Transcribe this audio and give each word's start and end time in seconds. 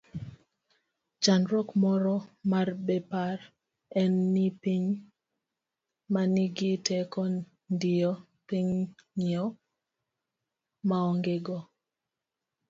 chandruok 1.23 1.69
moro 1.83 2.15
mar 2.51 2.67
Bepar 2.85 3.37
en 4.01 4.13
ni 4.33 4.45
pinye 4.61 4.95
manigi 6.13 6.71
teko 6.87 7.21
diyo 7.81 8.11
pinyego 8.47 9.47
maongego 10.89 11.57